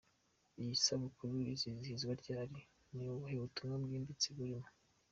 [0.61, 2.59] Iyi sabukuru izizihizwa ryari?
[2.93, 4.69] Ni ubuhe butumwa bwimbitse burimo?.